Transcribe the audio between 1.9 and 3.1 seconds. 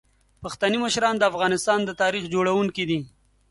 تاریخ جوړونکي دي.